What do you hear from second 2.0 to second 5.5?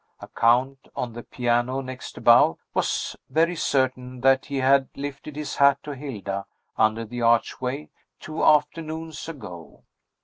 above, was very certain that he had lifted